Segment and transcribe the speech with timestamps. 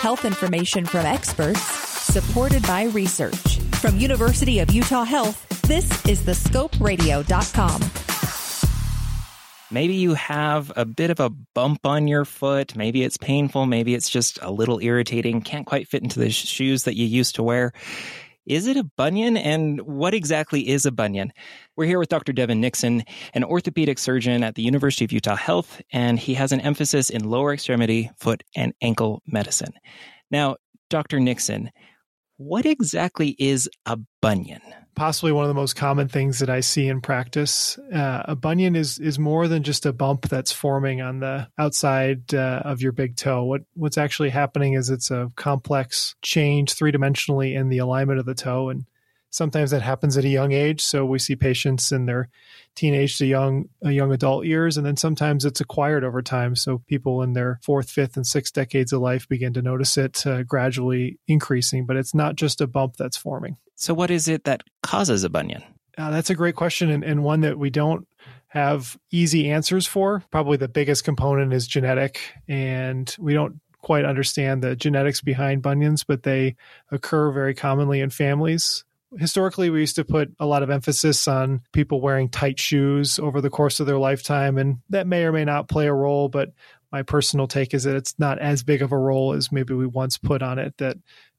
[0.00, 3.58] Health information from experts, supported by research.
[3.80, 7.82] From University of Utah Health, this is thescoperadio.com.
[9.72, 12.76] Maybe you have a bit of a bump on your foot.
[12.76, 13.66] Maybe it's painful.
[13.66, 15.42] Maybe it's just a little irritating.
[15.42, 17.72] Can't quite fit into the shoes that you used to wear.
[18.48, 19.36] Is it a bunion?
[19.36, 21.32] And what exactly is a bunion?
[21.76, 22.32] We're here with Dr.
[22.32, 23.04] Devon Nixon,
[23.34, 27.28] an orthopedic surgeon at the University of Utah Health, and he has an emphasis in
[27.28, 29.74] lower extremity, foot, and ankle medicine.
[30.30, 30.56] Now,
[30.88, 31.20] Dr.
[31.20, 31.70] Nixon,
[32.38, 34.62] what exactly is a bunion?
[34.98, 37.78] Possibly one of the most common things that I see in practice.
[37.78, 42.34] Uh, a bunion is is more than just a bump that's forming on the outside
[42.34, 43.44] uh, of your big toe.
[43.44, 48.26] What what's actually happening is it's a complex change three dimensionally in the alignment of
[48.26, 48.86] the toe, and
[49.30, 50.80] sometimes that happens at a young age.
[50.82, 52.28] So we see patients in their
[52.74, 56.56] teenage to young young adult years, and then sometimes it's acquired over time.
[56.56, 60.26] So people in their fourth, fifth, and sixth decades of life begin to notice it
[60.26, 61.86] uh, gradually increasing.
[61.86, 63.56] But it's not just a bump that's forming.
[63.74, 65.62] So, what is it that causes a bunion?
[65.96, 68.06] Uh, that's a great question, and, and one that we don't
[68.48, 70.22] have easy answers for.
[70.30, 76.04] Probably the biggest component is genetic, and we don't quite understand the genetics behind bunions,
[76.04, 76.56] but they
[76.90, 78.84] occur very commonly in families
[79.16, 83.40] historically we used to put a lot of emphasis on people wearing tight shoes over
[83.40, 86.50] the course of their lifetime and that may or may not play a role but
[86.92, 89.86] my personal take is that it's not as big of a role as maybe we
[89.86, 90.96] once put on it that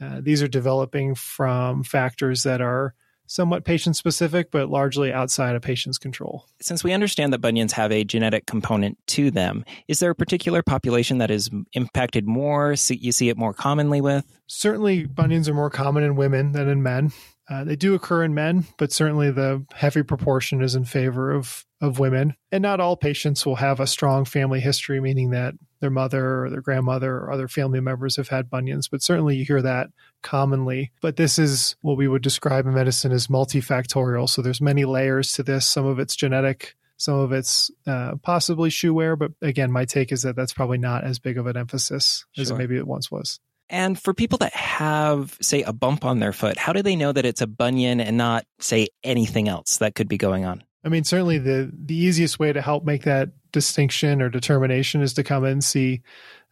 [0.00, 2.94] uh, these are developing from factors that are
[3.26, 6.46] somewhat patient specific, but largely outside of patient's control.
[6.60, 10.62] Since we understand that bunions have a genetic component to them, is there a particular
[10.62, 12.74] population that is impacted more?
[12.88, 14.26] You see it more commonly with?
[14.48, 17.12] Certainly, bunions are more common in women than in men.
[17.52, 21.66] Uh, they do occur in men, but certainly the heavy proportion is in favor of,
[21.82, 22.34] of women.
[22.50, 26.50] And not all patients will have a strong family history, meaning that their mother or
[26.50, 29.88] their grandmother or other family members have had bunions, but certainly you hear that
[30.22, 30.92] commonly.
[31.02, 34.30] But this is what we would describe in medicine as multifactorial.
[34.30, 35.68] So there's many layers to this.
[35.68, 39.14] Some of it's genetic, some of it's uh, possibly shoe wear.
[39.14, 42.42] But again, my take is that that's probably not as big of an emphasis sure.
[42.44, 43.40] as maybe it once was.
[43.72, 47.10] And for people that have, say, a bump on their foot, how do they know
[47.10, 50.62] that it's a bunion and not, say, anything else that could be going on?
[50.84, 55.14] I mean, certainly the the easiest way to help make that distinction or determination is
[55.14, 56.02] to come and see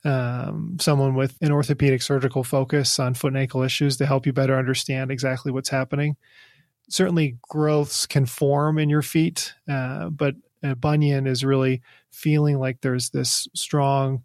[0.05, 4.33] um, someone with an orthopedic surgical focus on foot and ankle issues to help you
[4.33, 6.17] better understand exactly what's happening.
[6.89, 12.81] Certainly, growths can form in your feet, uh, but a bunion is really feeling like
[12.81, 14.23] there's this strong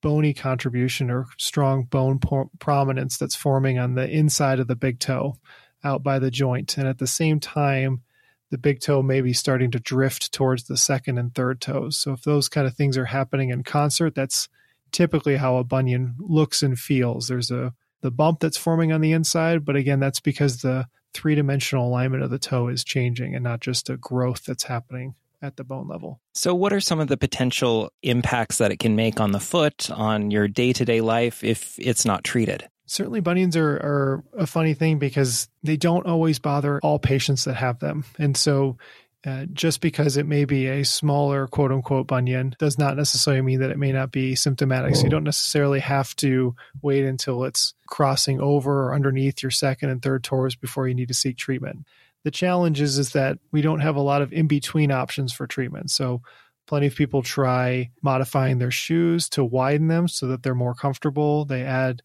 [0.00, 4.98] bony contribution or strong bone por- prominence that's forming on the inside of the big
[4.98, 5.36] toe
[5.84, 6.76] out by the joint.
[6.76, 8.02] And at the same time,
[8.50, 11.96] the big toe may be starting to drift towards the second and third toes.
[11.96, 14.48] So if those kind of things are happening in concert, that's
[14.90, 17.28] typically how a bunion looks and feels.
[17.28, 21.88] There's a the bump that's forming on the inside, but again, that's because the three-dimensional
[21.88, 25.64] alignment of the toe is changing and not just a growth that's happening at the
[25.64, 26.20] bone level.
[26.34, 29.90] So, what are some of the potential impacts that it can make on the foot,
[29.90, 32.68] on your day to day life if it's not treated?
[32.86, 37.54] Certainly, bunions are, are a funny thing because they don't always bother all patients that
[37.54, 38.04] have them.
[38.18, 38.78] And so,
[39.26, 43.60] uh, just because it may be a smaller quote unquote bunion does not necessarily mean
[43.60, 44.94] that it may not be symptomatic.
[44.94, 49.90] So you don't necessarily have to wait until it's crossing over or underneath your second
[49.90, 51.84] and third toes before you need to seek treatment.
[52.24, 55.46] The challenge is, is that we don't have a lot of in between options for
[55.46, 55.90] treatment.
[55.90, 56.22] So
[56.66, 61.44] plenty of people try modifying their shoes to widen them so that they're more comfortable.
[61.44, 62.02] They add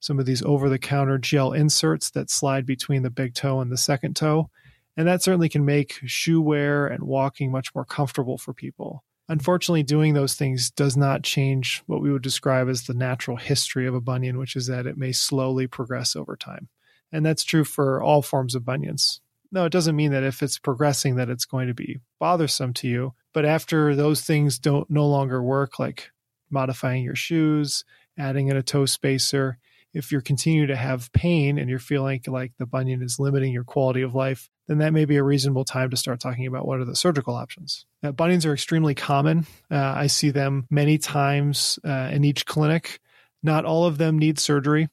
[0.00, 3.70] some of these over the counter gel inserts that slide between the big toe and
[3.70, 4.50] the second toe.
[4.96, 9.04] And that certainly can make shoe wear and walking much more comfortable for people.
[9.28, 13.86] Unfortunately, doing those things does not change what we would describe as the natural history
[13.86, 16.68] of a bunion, which is that it may slowly progress over time.
[17.12, 19.20] And that's true for all forms of bunions.
[19.52, 22.88] No, it doesn't mean that if it's progressing that it's going to be bothersome to
[22.88, 23.14] you.
[23.32, 26.10] But after those things don't no longer work, like
[26.50, 27.84] modifying your shoes,
[28.18, 29.58] adding in a toe spacer,
[29.92, 33.64] if you're continuing to have pain and you're feeling like the bunion is limiting your
[33.64, 36.78] quality of life, then that may be a reasonable time to start talking about what
[36.78, 37.86] are the surgical options.
[38.02, 39.46] Now, bunions are extremely common.
[39.68, 43.00] Uh, I see them many times uh, in each clinic.
[43.42, 44.88] Not all of them need surgery.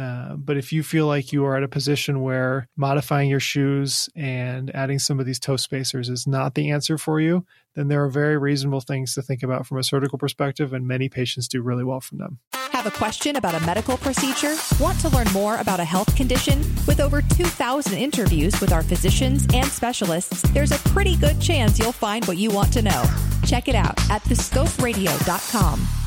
[0.00, 4.08] Uh, but if you feel like you are at a position where modifying your shoes
[4.16, 7.44] and adding some of these toe spacers is not the answer for you,
[7.74, 11.10] then there are very reasonable things to think about from a surgical perspective, and many
[11.10, 12.38] patients do really well from them.
[12.72, 14.56] Have a question about a medical procedure?
[14.80, 16.60] Want to learn more about a health condition?
[16.86, 21.92] With over 2,000 interviews with our physicians and specialists, there's a pretty good chance you'll
[21.92, 23.04] find what you want to know.
[23.44, 25.99] Check it out at thescoperadio.com.